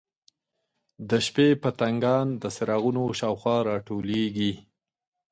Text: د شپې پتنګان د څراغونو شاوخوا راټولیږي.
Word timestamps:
د 1.09 1.11
شپې 1.25 1.47
پتنګان 1.61 2.27
د 2.41 2.43
څراغونو 2.55 3.03
شاوخوا 3.19 3.57
راټولیږي. 3.69 4.53